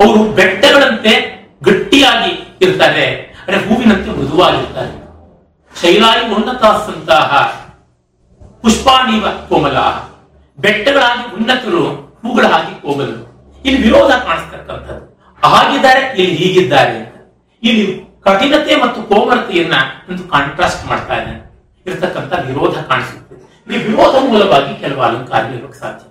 [0.00, 1.12] ಅವರು ಬೆಟ್ಟಗಳಂತೆ
[1.64, 3.06] ಗಟ್ಟಿಯಾಗಿ ಇರ್ತಾರೆ.
[3.46, 4.99] ಅಂದ್ರೆ ಹೂವಿನಂತೆ ಮೃದುವಾಗಿರ್ತಾರೆ.
[5.76, 7.60] ಶೈಲಾಯಿ ಉನ್ನತಾಸಂತಹ
[8.62, 9.78] ಪುಷ್ಪಾಣೀವ ಕೋಮಲ
[10.58, 11.90] ಬೆಟ್ಟಗಳಾಗಿ ಉನ್ನತರು
[12.22, 13.30] ಹೂಗಳ ಹಾಗೆ ಕೋಮಲರು
[13.64, 15.20] ಇಲ್ಲಿ ವಿರೋಧ ಕಾಣಿಸ್ತಕ್ಕಂಥದ್ದು.
[15.46, 17.14] ಆಗಿದ್ದಾರೆ ಇಲ್ಲಿ ಹೀಗಿದ್ದಾರೆ ಅಂತ.
[17.62, 19.74] ಇಲ್ಲಿ ಕಠಿಣತೆ ಮತ್ತು ಕೋಮಲತೆಯನ್ನ
[20.10, 21.50] ಒಂದು ಕಾಂಟ್ರಾಸ್ಟ್ ಮಾಡ್ತಾ ಇದ್ದಾನೆ
[21.86, 23.34] ಇರತಕ್ಕಂಥ ವಿರೋಧ ಕಾಣಿಸುತ್ತೆ.
[23.74, 26.06] ಈ ವಿರೋಧ ಮೂಲವಾಗಿ ಕೆಲವು ಅಲಂಕಾರ ಇರೋಕೆ ಸಾಧ್ಯ.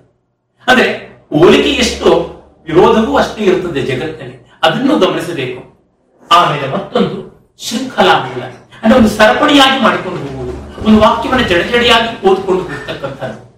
[0.72, 1.08] ಅಂದ್ರೆ,
[1.40, 5.80] ಹೋಲಿಕೆ ಎಷ್ಟು, ವಿರೋಧವೂ ಅಷ್ಟೇ ಇರುತ್ತದೆ ಜಗತ್ತಿನಲ್ಲಿ ಅದನ್ನು ಗಮನಿಸಬೇಕು.
[6.32, 8.44] ಆಮೇಲೆ ಮತ್ತೊಂದು ಶೃಂಖಲಾ ಮೂಲ
[8.84, 10.88] ಅಂದ್ರೆ ಒಂದು ಸರಪಣಿಯಾಗಿ ಮಾಡಿಕೊಂಡು ಹೋಗುವುದು.
[10.88, 13.50] ಒಂದು ವಾಕ್ಯವನ್ನು ಜಡಜಡಿಯಾಗಿ ಓದ್ಕೊಂಡು ಹೋಗ್ತಕ್ಕಂಥದ್ದು.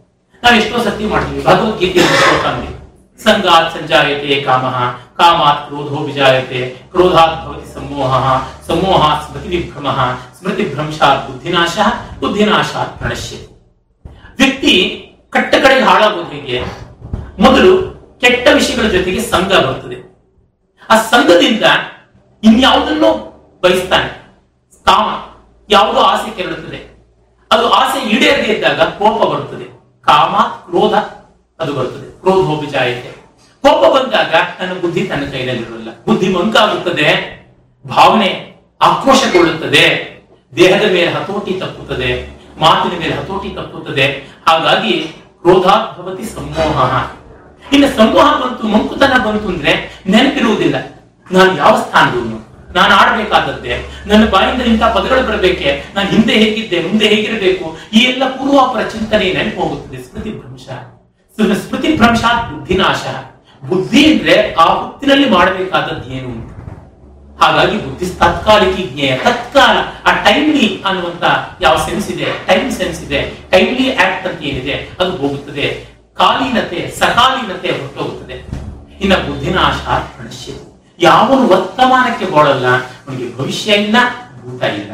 [0.44, 1.44] ನಾವು ಎಷ್ಟೋ ಸತಿ ಮಾಡ್ತೀವಿ.
[1.44, 2.82] ಭಗವದ್ಗೀತೆ ಶ್ಲೋಕನಲ್ಲಿ
[3.24, 4.78] ಸಂಗಾತ್ ಸಂಜಾಯತೆ ಕಾಮಃ,
[5.18, 10.10] ಕಾಮಾತ್ ಕ್ರೋಧೋ ವಿಜಾಯತೆ, ಕ್ರೋಧಾತ್ ಭವತಿ ಸಮೋಹ ಸಮೋಹ ಸ್ಮೃತಿ ವಿಭ್ರಮ,
[10.40, 11.78] ಸ್ಮೃತಿ ಭ್ರಂಶಾತ್ ಬುದ್ಧಿನಾಶ,
[12.20, 13.36] ಬುದ್ಧಿನಾಶಾತ್ ಪ್ರಣಶ್ಯ
[14.38, 16.64] ವ್ಯಕ್ತಿ ಕಟ್ಟ ಕಡೆಗೆ ಹಾಳಾಗೋದು ಹೇಗೆ?
[17.40, 20.12] ಮೊದಲು ಕೆಟ್ಟ ವಿಷಯಗಳ ಜೊತೆಗೆ ಸಂಘ ಬರ್ತದೆ.
[20.90, 21.64] ಆ ಸಂಘದಿಂದ
[22.44, 23.10] ಇನ್ಯಾವುದನ್ನು
[23.64, 24.21] ಬಯಸ್ತಾನೆ.
[24.86, 25.08] ಕಾಮ
[25.70, 26.92] ಯಾವುದೋ ಆಸೆ ಕೆರಳುತ್ತದೆ
[27.52, 29.66] ಅದು ಆಸೆ ಈಡೇರದೇ ಇದ್ದಾಗ ಕೋಪ ಬರುತ್ತದೆ.
[30.02, 30.94] ಕಾಮ, ಕ್ರೋಧ
[31.62, 32.20] ಅದು ಬರುತ್ತದೆ.
[32.22, 33.10] ಕ್ರೋಧ ಹೋಬಿಚಾಯತೆ
[33.62, 37.10] ಕೋಪ ಬಂದಾಗ ನನ್ನ ಬುದ್ಧಿ ತನ್ನ ಕೈನಲ್ಲಿರಲ್ಲ ಬುದ್ಧಿ ಮಂಕಾಗುತ್ತದೆ,
[37.88, 39.84] ಭಾವನೆ ಆಕ್ರೋಶಗೊಳ್ಳುತ್ತದೆ,
[40.56, 42.10] ದೇಹದ ಮೇಲೆ ಹತೋಟಿ ತಪ್ಪುತ್ತದೆ,
[42.60, 44.06] ಮಾತಿನ ಮೇಲೆ ಹತೋಟಿ ತಪ್ಪುತ್ತದೆ.
[44.48, 44.94] ಹಾಗಾಗಿ
[45.42, 47.12] ಕ್ರೋಧಾಭವತಿ ಸಮೋಹ.
[47.74, 50.76] ಇನ್ನು ಸಮೂಹ ಬಂತು, ಮಂಕುತನ ಬಂತು ಅಂದ್ರೆ ನೆನಪಿರುವುದಿಲ್ಲ.
[51.32, 52.51] ನಾನು ಯಾವ ಸ್ಥಾನದವನು?
[52.76, 58.82] ನಾನು ಆಡಬೇಕಾದದ್ದೇ, ನನ್ನ ಬಾಯಿಂದ ಇಂಥ ಪದಗಳು ಬರಬೇಕೆ, ನಾನು ಹಿಂದೆ ಹೇಗಿದ್ದೆ, ಮುಂದೆ ಹೇಗಿರಬೇಕು, ಈ ಎಲ್ಲ ಪೂರ್ವಾಪರ
[58.82, 60.64] ಚಿಂತನೆ ನೆನಪು ಹೋಗುತ್ತದೆ ಸ್ಮೃತಿ ಭ್ರಂಶ.
[61.36, 63.04] ಸ್ಮ- ಸ್ಮೃತಿ ಭ್ರಂಶ, ಬುದ್ಧಿನಾಶ.
[63.66, 66.52] ಬುದ್ಧಿ ಅಂದ್ರೆ ಆ ಹೊತ್ತಿನಲ್ಲಿ ಮಾಡಬೇಕಾದದ್ದು ಏನು ಅಂತ.
[67.44, 69.16] ಹಾಗಾಗಿ ಬುದ್ಧಿ ತಾತ್ಕಾಲಿಕ ಜ್ಞೇಯ.
[69.16, 69.78] ತತ್ಕಾಲ,
[70.10, 71.24] ಆ ಟೈಮ್ಲಿ ಅನ್ನುವಂತ
[71.62, 72.26] ಯಾವ ಸೆನ್ಸ್ ಇದೆ?
[72.48, 73.34] ಟೈಮ್ ಸೆನ್ಸ್ ಇದೆ.
[73.52, 74.90] ಟೈಮ್ಲಿ ಆಕ್ಟ್ ಅಂತ ಏನಿದೆ?
[75.00, 75.86] ಅದು ಹೋಗುತ್ತದೆ.
[76.14, 78.34] ಕಾಲೀನತೆ, ಸಕಾಲೀನತೆ ಹೊರಟೋಗುತ್ತದೆ.
[79.02, 80.71] ಇನ್ನ ಬುದ್ಧಿನಾಶ, ಪ್ರಣಶ್ಯತೆ.
[81.02, 83.96] ಯಾವನು ವರ್ತಮಾನಕ್ಕೆ ಬಾಳಲ್ಲ ಅವನಿಗೆ ಭವಿಷ್ಯ ಇಲ್ಲ
[84.42, 84.92] ಭೂತ ಇಲ್ಲ.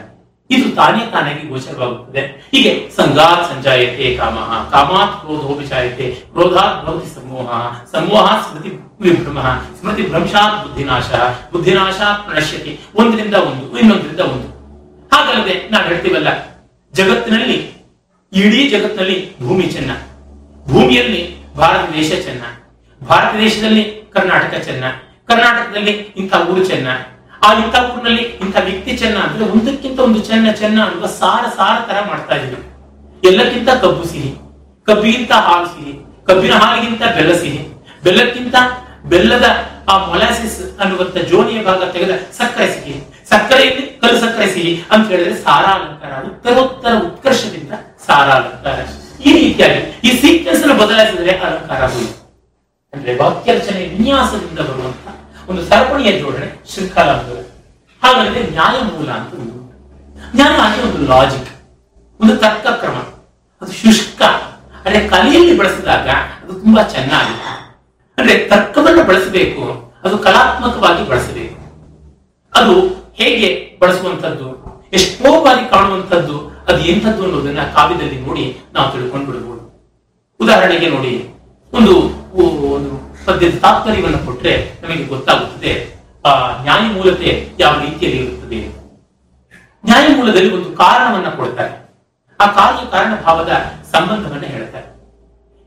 [0.50, 2.22] ಇದು ತಾನೇ ತಾನಾಗಿ ಗೋಚರವಾಗುತ್ತದೆ.
[2.52, 4.36] ಹೀಗೆ ಸಂಘಾತ್ ಸಂಜಾಯತೆ ಕಾಮ,
[4.72, 7.52] ಕಾಮಾತ್ ಕ್ರೋಧೋಪಚಾಯತೆ ಕ್ರೋಧಾತ್ ಭವತಿ ಸಮೂಹ
[7.92, 8.70] ಸಮೂಹ ಸ್ಮೃತಿ
[9.02, 9.42] ವಿಭ್ರಮ,
[9.80, 11.12] ಸ್ಮೃತಿ ಭ್ರಂಶಾತ್ ಬುದ್ಧಿನಾಶ,
[11.52, 14.48] ಬುದ್ಧಿನಾಶಾತ್ ಪ್ರಣಶ್ಯತಿ, ಒಂದರಿಂದ ಒಂದು, ಇನ್ನೊಂದರಿಂದ ಒಂದು.
[15.16, 16.28] ಹಾಗಲ್ಲದೆ ನಾವು ಹೇಳ್ತೀವಲ್ಲ,
[16.94, 17.88] ಜಗತ್ತಿನಲ್ಲಿ,
[18.34, 19.92] ಇಡೀ ಜಗತ್ತಿನಲ್ಲಿ ಭೂಮಿ ಚೆನ್ನ.
[20.72, 22.42] ಭೂಮಿಯಲ್ಲಿ ಭಾರತ ದೇಶ ಚೆನ್ನ.
[23.06, 23.84] ಭಾರತ ದೇಶದಲ್ಲಿ
[24.14, 24.84] ಕರ್ನಾಟಕ ಚೆನ್ನ.
[25.30, 26.88] ಕರ್ನಾಟಕದಲ್ಲಿ ಇಂಥ ಊರು ಚೆನ್ನ,
[27.46, 31.98] ಆ ಇಂಥ ಊರಿನಲ್ಲಿ ಇಂಥ ವ್ಯಕ್ತಿ ಚೆನ್ನ ಅಂದ್ರೆ ಒಂದಕ್ಕಿಂತ ಒಂದು ಚೆನ್ನ ಚೆನ್ನ ಅನ್ನುವ ಸಾರ ಸಾರ ತರ
[32.10, 32.62] ಮಾಡ್ತಾ ಇದ್ರು.
[33.24, 34.32] ಎಲ್ಲಕ್ಕಿಂತ ಕಬ್ಬು ಸಿಹಿ,
[34.88, 35.94] ಕಬ್ಬಿಗಿಂತ ಹಾಲು ಸಿಹಿ,
[36.28, 37.62] ಕಬ್ಬಿನ ಹಾಲಿಗಿಂತ ಬೆಲ್ಲ ಸಿಹಿ,
[38.06, 38.56] ಬೆಲ್ಲಕ್ಕಿಂತ
[39.12, 39.48] ಬೆಲ್ಲದ
[39.92, 42.96] ಆ ಮೊಲಾಸಿಸ್ ಅನ್ನುವಂತ ಜೋನಿಯ ಭಾಗ ತೆಗೆದ ಸಕ್ಕರೆ ಸಿಹಿ
[43.32, 47.74] ಸಕ್ಕರೆಯಲ್ಲಿ ಕಲ್ಲು ಸಕ್ಕರೆ ಸಿಹಿ ಅಂತ ಹೇಳಿದ್ರೆ ಸಾರಾಲಂಕಾರ, ಉತ್ತರೋತ್ತರ ಉತ್ಕರ್ಷದಿಂದ
[48.08, 48.78] ಸಾರಾಲಂಕಾರ.
[49.28, 51.82] ಈ ರೀತಿಯಾಗಿ ಈ ಸೀಕ್ವೆನ್ಸ್ ಅನ್ನು ಬದಲಾಯಿಸಿದ್ರೆ ಅಲಂಕಾರ
[52.94, 55.07] ಅಂದ್ರೆ ವಾಕ್ಯ ವಿನ್ಯಾಸದಿಂದ ಬರುವಂತ
[55.48, 57.42] ಒಂದು ಸರಪಣಿಯ ಜೋಡಣೆ ಶೃಂಖಲ ಅಂದರೆ
[58.04, 59.58] ಹಾಗಾದ್ರೆ ನ್ಯಾಯಮೂಲ ಅಂತ ಒಂದು.
[60.36, 61.52] ನ್ಯಾಯ ಅಂದ್ರೆ ಒಂದು ಲಾಜಿಕ್
[62.20, 62.98] ಒಂದು ತರ್ಕ ಕ್ರಮ.
[63.62, 64.22] ಅದು ಶುಷ್ಕ.
[64.86, 66.08] ಅಂದ್ರೆ ಕಲೆಯಲ್ಲಿ ಬಳಸಿದಾಗ
[66.44, 67.54] ಅದು ತುಂಬಾ ಚೆನ್ನಾಗಿರುತ್ತೆ
[68.18, 69.64] ಅಂದ್ರೆ ತರ್ಕವನ್ನು ಬಳಸಬೇಕು,
[70.04, 71.56] ಅದು ಕಲಾತ್ಮಕವಾಗಿ ಬಳಸಬೇಕು.
[72.54, 72.76] ಅದು
[73.14, 73.50] ಹೇಗೆ
[73.82, 74.48] ಬಳಸುವಂತದ್ದು
[74.94, 76.36] ಎಷ್ಟೋ ಬಾರಿ ಕಾಣುವಂತದ್ದು
[76.68, 79.64] ಅದು ಎಂಥದ್ದು ಅನ್ನೋದನ್ನ ಕಾವ್ಯದಲ್ಲಿ ನೋಡಿ ನಾವು ತಿಳ್ಕೊಂಡು ಬಿಡಬಹುದು
[80.40, 81.14] ಉದಾಹರಣೆಗೆ ನೋಡಿ,
[81.74, 81.94] ಒಂದು
[82.44, 82.90] ಒಂದು
[83.28, 88.56] ಪದ್ಯದ ತಾತ್ಪರ್ಯವನ್ನು ಕೊಟ್ರೆ ನಮಗೆ ಗೊತ್ತಾಗುತ್ತದೆ, ಆ ನ್ಯಾಯಮೂಲತೆ ಯಾವ ರೀತಿಯಲ್ಲಿ ಇರುತ್ತದೆ.
[89.86, 91.90] ನ್ಯಾಯಮೂಲದಲ್ಲಿ ಒಂದು ಕಾರಣವನ್ನ ಕೊಡ್ತಾರೆ.
[92.40, 93.50] ಆ ಕಾರ್ಯ ಕಾರಣ ಭಾವದ
[93.92, 94.86] ಸಂಬಂಧವನ್ನ ಹೇಳ್ತಾರೆ.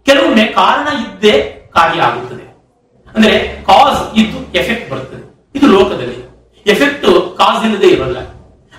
[0.05, 2.43] ಕೆಲವೊಮ್ಮೆ ಕಾರಣ ಇದ್ದೇ ಕಾರ್ಯ ಆಗುತ್ತದೆ.
[3.15, 6.31] ಅಂದ್ರೆ ಕಾಸ್ ಇದ್ದು ಎಫೆಕ್ಟ್ ಬರುತ್ತದೆ ಇದು ಲೋಕದಲ್ಲಿ.
[6.67, 8.17] ಎಫೆಕ್ಟ್ ಕಾಸ್ ಇಲ್ಲದೆ ಇರಲ್ಲ.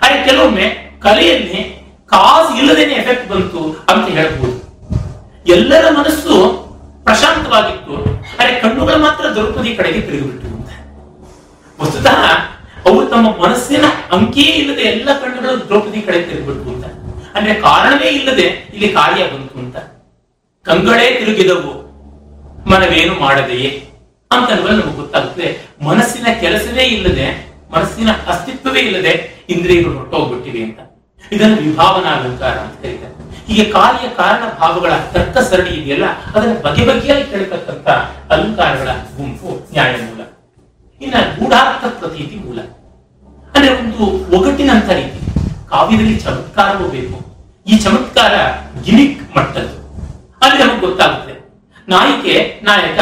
[0.04, 4.62] ಆದ್ರೆ ಕೆಲವೊಮ್ಮೆ ಕಲೆಯಲ್ಲಿ ಕಾಸ್ ಇಲ್ಲದೇನೆ ಎಫೆಕ್ಟ್ ಬಂತು ಅಂತ ಹೇಳ್ಬೋದು.
[5.48, 6.62] ಎಲ್ಲರ ಮನಸ್ಸು
[7.04, 8.11] ಪ್ರಶಾಂತವಾಗಿತ್ತು.
[8.42, 10.52] ಆದ್ರೆ ಕಣ್ಣುಗಳು ಮಾತ್ರ ದ್ರೌಪದಿ ಕಡೆಗೆ ತಿರುಗಿಬಿಟ್ಟು
[11.84, 12.26] ವಸ್ತುತಃ
[12.90, 16.86] ಅವರು ತಮ್ಮ ಮನಸ್ಸಿನ ಅಂಕಿಯೇ ಇಲ್ಲದೆ ಎಲ್ಲ ಕಣ್ಣುಗಳು ದ್ರೌಪದಿ ಕಡೆ ತಿರುಗಿಬಿಟ್ಟು ಅಂತ.
[17.36, 19.78] ಅಂದ್ರೆ ಕಾರಣವೇ ಇಲ್ಲದೆ ಇಲ್ಲಿ ಕಾರ್ಯ ಬಂತು ಅಂತ.
[20.64, 21.74] ಕಂಗಳೇ ತಿರುಗಿದವು.
[22.70, 23.88] ಮನವೇನು ಮಾಡದೆಯೇ?
[24.32, 30.80] ಅಂತ ನಮಗೆ ಗೊತ್ತಾಗುತ್ತದೆ ಮನಸ್ಸಿನ ಕೆಲಸವೇ ಇಲ್ಲದೆ, ಮನಸ್ಸಿನ ಅಸ್ತಿತ್ವವೇ ಇಲ್ಲದೆ ಇಂದ್ರಿಯಗಳು ಹೊಟ್ಟೋಗ್ಬಿಟ್ಟಿವೆ ಅಂತ.
[31.32, 33.22] ಇದನ್ನು ವಿಭಾವನಾ ಅಲಂಕಾರ ಅಂತ ಕರೀತಾರೆ.
[33.48, 37.88] ಹೀಗೆ ಕಾರ್ಯ ಕಾರಣ ಭಾವಗಳ ತರ್ಕ ಸರಣಿ ಇದೆಯಲ್ಲ ಅದರ ಬಗೆ ಬಗೆಯಾಗಿ ಕೇಳತಕ್ಕಂತ
[38.32, 40.22] ಅಲಂಕಾರಗಳ ಗುಂಪು ನ್ಯಾಯ ಮೂಲ.
[41.02, 42.60] ಇನ್ನ ಗೂಢಾರ್ಥ ಪ್ರತೀತಿ ಮೂಲ.
[43.56, 44.06] ಅಂದ್ರೆ ಒಂದು
[44.38, 45.22] ಒಗಟಿನಂತ ರೀತಿ.
[45.70, 47.32] ಕಾವ್ಯದಲ್ಲಿ ಚಮತ್ಕಾರವೂ ಬೇಕು.
[47.68, 48.34] ಈ ಚಮತ್ಕಾರ
[48.84, 49.82] ಗಿಮಿಕ್ ಮಟ್ಟದ್ದು.
[50.46, 51.32] ಅಲ್ಲಿ ನಮಗೆ ಗೊತ್ತಾಗುತ್ತೆ.
[51.88, 53.00] ನಾಯಿಕೆ, ನಾಯಕ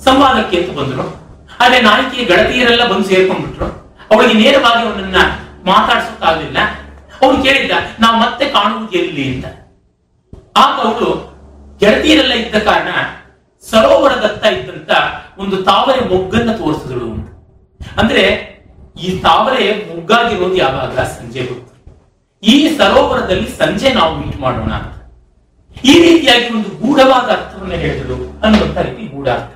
[0.00, 1.22] ಸಂವಾದಕ್ಕೆ ಅಂತ ಬಂದ್ರು.
[1.60, 3.66] ಆದ್ರೆ ನಾಯಕಿಯ ಗೆಳತಿಯರೆಲ್ಲ ಬಂದು ಸೇರ್ಕೊಂಡ್ಬಿಟ್ರು.
[4.10, 5.16] ಅವಳಿಗೆ ನೇರವಾಗಿ ಅವನನ್ನ
[5.64, 6.58] ಮಾತಾಡ್ಸೋಕ್ಕಾಗಲಿಲ್ಲ.
[7.22, 9.46] ಅವನು ಕೇಳಿದ್ದ, ನಾವು ಮತ್ತೆ ಕಾಣುವುದು ಎಲ್ಲಿ ಅಂತ.
[10.56, 11.32] ಆಗ ಅವಳು
[11.80, 12.88] ಗೆಳತಿಯರೆಲ್ಲ ಇದ್ದ ಕಾರಣ
[13.64, 14.92] ಸರೋವರದತ್ತ ಇದ್ದಂತ
[15.38, 17.08] ಒಂದು ತಾವರೆ ಮೊಗ್ಗನ್ನ ತೋರಿಸಿದಳು
[17.96, 18.24] ಅಂದ್ರೆ
[19.02, 20.94] ಈ ತಾವರೆ ಮೊಗ್ಗಾಗಿರೋದು ಯಾವಾಗ?
[21.12, 21.70] ಸಂಜೆ ಗೊತ್ತು
[22.42, 24.94] ಈ ಸರೋವರದಲ್ಲಿ ಸಂಜೆ ನಾವು ಮೀಟ್ ಮಾಡೋಣ ಅಂತ.
[25.84, 29.50] ಈ ರೀತಿಯಾಗಿ ಒಂದು ಗೂಢವಾದ ಅರ್ಥವನ್ನು ಹೇಳಿದಳು ಅನ್ನುವಂತ ರೀತಿ ಗೂಢಾರ್ಥ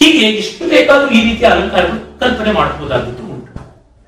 [0.00, 3.52] ಹೀಗೆ ಎಷ್ಟು ಬೇಕಾದ್ರೂ ಈ ರೀತಿಯ ಅಲಂಕಾರಗಳು ಕಲ್ಪನೆ ಮಾಡಬಹುದಾದದ್ದು ಉಂಟು.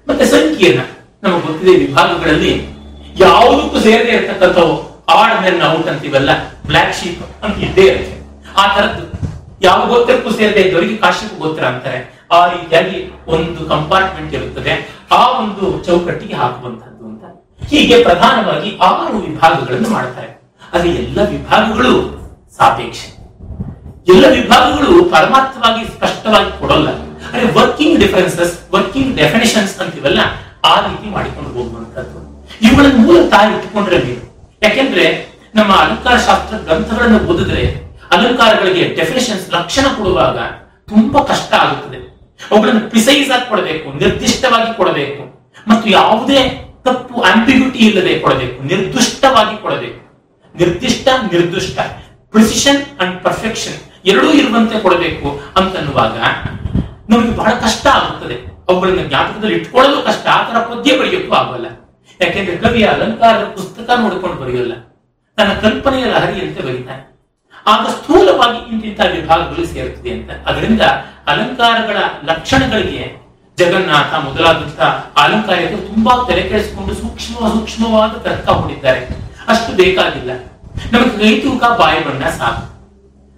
[0.07, 0.81] ಮತ್ತೆ ಸಂಕೀರ್ಣ,
[1.23, 2.53] ನಮಗೆ ಗೊತ್ತಿದೆ ವಿಭಾಗಗಳಲ್ಲಿ
[3.19, 4.75] ಯಾವುದಕ್ಕೂ ಸೇರದೆ ಇರತಕ್ಕಂಥವು
[5.15, 6.31] ಆಡ್ ಔಟ್ ಅಂತೀವಲ್ಲ
[6.67, 7.87] ಬ್ಲ್ಯಾಕ್ ಶೀಪ್ ಅಂತ ಇದ್ದೇ
[8.57, 9.05] ಆ ಥರದ್ದು.
[9.63, 12.27] ಯಾವ ಗೋತ್ರಕ್ಕೂ ಸೇರದೆ ಇದ್ದವರಿಗೆ ಕಾಶ್ಯಪ ಗೋತ್ರ ಅಂತಾರೆ.
[12.33, 14.97] ಆ ರೀತಿಯಾಗಿ ಒಂದು ಕಂಪಾರ್ಟ್ಮೆಂಟ್ ಇರುತ್ತದೆ.
[15.13, 17.25] ಆ ಒಂದು ಚೌಕಟ್ಟಿಗೆ ಹಾಕುವಂತಹದ್ದು ಅಂತ.
[17.69, 20.43] ಹೀಗೆ ಪ್ರಧಾನವಾಗಿ ಆರು ವಿಭಾಗಗಳನ್ನು ಮಾಡ್ತಾರೆ.
[20.75, 22.17] ಆದ್ರೆ ಎಲ್ಲ ವಿಭಾಗಗಳು
[22.57, 22.99] ಸಾಪೇಕ್ಷ.
[24.09, 26.89] ಎಲ್ಲ ವಿಭಾಗಗಳು ಪರಮಾರ್ಥವಾಗಿ ಸ್ಪಷ್ಟವಾಗಿ ಕೊಡಲ್ಲ.
[26.91, 30.21] ಅಂದ್ರೆ ವರ್ಕಿಂಗ್ ಡಿಫರೆನ್ಸಸ್ ವರ್ಕಿಂಗ್ ಡೆಫಿನೇಷನ್ಸ್ ಅಂತಿವಲ್ಲ,
[30.65, 38.95] ಆ ರೀತಿ ಮಾಡಿಕೊಂಡು ಹೋಗುವಂತಹದ್ದು ಇವುಗಳನ್ನು ಮೂಲತಃ ಇಟ್ಟುಕೊಂಡ್ರೆ ಬೇಕು ಯಾಕೆಂದ್ರೆ ನಮ್ಮ ಅಲಂಕಾರ ಶಾಸ್ತ್ರ ಗ್ರಂಥಗಳನ್ನು ಓದಿದ್ರೆ ಅಲಂಕಾರಗಳಿಗೆ
[38.99, 40.39] ಡೆಫಿನೇಷನ್ಸ್ ಲಕ್ಷಣ ಕೊಡುವಾಗ
[40.91, 41.99] ತುಂಬಾ ಕಷ್ಟ ಆಗುತ್ತದೆ.
[42.51, 45.23] ಅವುಗಳನ್ನು ಪ್ರಿಸೈಸ್ ಆಗಿ ಕೊಡಬೇಕು, ನಿರ್ದಿಷ್ಟವಾಗಿ ಕೊಡಬೇಕು
[45.69, 46.41] ಮತ್ತು ಯಾವುದೇ
[46.85, 50.01] ತಪ್ಪು ಆಂಬಿಗ್ಯೂಟಿ ಇಲ್ಲದೆ ಕೊಡಬೇಕು, ನಿರ್ದಿಷ್ಟವಾಗಿ ಕೊಡಬೇಕು.
[50.59, 51.79] ನಿರ್ದಿಷ್ಟ ನಿರ್ದಿಷ್ಟ
[52.31, 56.17] ಪ್ರಿಸಿಷನ್ ಅಂಡ್ ಪರ್ಫೆಕ್ಷನ್ ಎರಡೂ ಇರುವಂತೆ ಕೊಡಬೇಕು ಅಂತನ್ನುವಾಗ
[57.11, 58.37] ನಮಗೆ ಬಹಳ ಕಷ್ಟ ಆಗುತ್ತದೆ.
[58.69, 61.67] ಅವುಗಳನ್ನು ಜ್ಞಾಪಕದಲ್ಲಿ ಇಟ್ಕೊಳ್ಳಲು ಕಷ್ಟ, ಆ ತರ ಪದ್ಯ ಬರೆಯೋಕ್ಕೂ ಆಗಲ್ಲ.
[62.21, 64.73] ಯಾಕೆಂದ್ರೆ ಕವಿಯ ಅಲಂಕಾರದ ಪುಸ್ತಕ ನೋಡಿಕೊಂಡು ಬರೆಯಲ್ಲ.
[65.37, 67.16] ತನ್ನ ಕಲ್ಪನೆಯ ಲಹರಿಯಂತೆ ಬರೀತಾನೆ.
[67.67, 70.31] ಆಗ ಸ್ಥೂಲವಾಗಿ ಇಂತಿಂತ ವಿಭಾಗಗಳು ಸೇರುತ್ತದೆ ಅಂತ.
[70.31, 70.81] ಅದರಿಂದ
[71.27, 73.27] ಅಲಂಕಾರಗಳ ಲಕ್ಷಣಗಳಿಗೆ
[73.59, 79.01] ಜಗನ್ನಾಥ ಮೊದಲಾದಂತಹ ಅಲಂಕಾರಕ್ಕೆ ತುಂಬಾ ತಲೆ ಕೆಡಿಸಿಕೊಂಡು ಸೂಕ್ಷ್ಮ ಸೂಕ್ಷ್ಮವಾದ ತರ್ಕ ಹೊಂದಿದ್ದಾರೆ.
[79.49, 80.31] ಅಷ್ಟು ಬೇಕಾಗಿಲ್ಲ.
[80.93, 82.77] ನಮಗೆ ಕೈ ತೂಕ, ಬಾಯಿ ಬಣ್ಣ ಸಾಕು.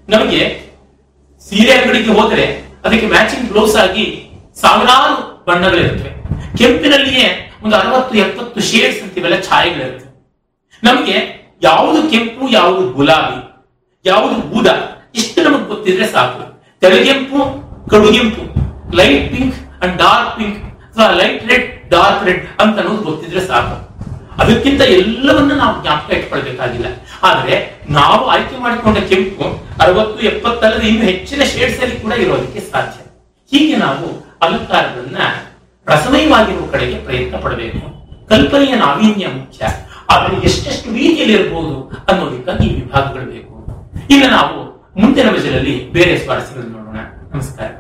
[0.09, 0.63] ನಮಗೆ
[1.49, 6.13] ಸೀರೆ ಅಂಗಡಿಗೆ ಹೋದರೆ ಅದಕ್ಕೆ ಮ್ಯಾಚಿಂಗ್ ಬ್ಲೌಸ್ ಆಗಿ ಸಾವಿರಾರು ಬಣ್ಣಗಳಿರುತ್ತವೆ.
[6.57, 10.29] ಕೆಂಪಿನಲ್ಲಿಯೇ ಒಂದು ಅರವತ್ತು, ಎಪ್ಪತ್ತು ಶೇಡ್ಸ್ ಅಂತಿವೆಲ್ಲ ಛಾಯೆಗಳಿರುತ್ತೆ
[10.83, 13.48] ನಮಗೆ ಯಾವುದು ಕೆಂಪು, ಯಾವುದು ಗುಲಾಬಿ
[14.05, 14.67] ಯಾವುದು ಊದ
[15.15, 16.63] ಇಷ್ಟು ನಮಗೆ ಗೊತ್ತಿದ್ರೆ ಸಾಕು.
[16.81, 17.39] ತೆಳಗೆಂಪು
[17.91, 18.43] ಕಡುಗೆಂಪು
[18.97, 23.89] light pink and dark pink ಅಥವಾ ಲೈಟ್ ರೆಡ್ ಡಾರ್ಕ್ ರೆಡ್ ಅಂತ ಅನ್ನೋದು ಗೊತ್ತಿದ್ರೆ ಸಾಕು.
[24.43, 26.87] ಅದಕ್ಕಿಂತ ಎಲ್ಲವನ್ನ ನಾವು ಜ್ಞಾಪಕ ಇಟ್ಕೊಳ್ಬೇಕಾಗಿಲ್ಲ.
[27.23, 29.45] ಆದ್ರೆ ನಾವು ಆಯ್ಕೆ ಮಾಡಿಕೊಂಡ ಕೆಂಪು
[29.81, 33.01] ಅರವತ್ತು, ಎಪ್ಪತ್ತಲ್ಲದೆ ಇನ್ನು ಹೆಚ್ಚಿನ ಶೇಡ್ಸ್ ಅಲ್ಲಿ ಕೂಡ ಇರೋದಕ್ಕೆ ಸಾಧ್ಯ.
[33.51, 35.17] ಹೀಗೆ ನಾವು ಅಲಂಕಾರಗಳನ್ನ
[35.87, 38.09] ರಸಮಯವಾಗಿರುವ ಕಡೆಗೆ ಪ್ರಯತ್ನ ಪಡಬೇಕು.
[38.29, 39.67] ಕಲ್ಪನೆಯ ನಾವೀನ್ಯ ಮುಖ್ಯ.
[40.11, 43.48] ಆದರೆ ಎಷ್ಟೆಷ್ಟು ರೀತಿಯಲ್ಲಿ ಇರಬಹುದು ಅನ್ನೋದಕ್ಕಾಗಿ ಈ ವಿಭಾಗಗಳು ಬೇಕು.
[44.11, 44.57] ಇನ್ನು ನಾವು
[45.01, 46.97] ಮುಂದಿನ ವಿಷಯದಲ್ಲಿ ಬೇರೆ ಸ್ವಾರಸ್ಯಗಳನ್ನು ನೋಡೋಣ.
[47.33, 47.71] ನಮಸ್ಕಾರ.